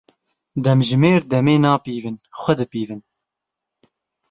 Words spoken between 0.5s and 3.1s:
Demjimêr demê napîvin, xwe dipîvin.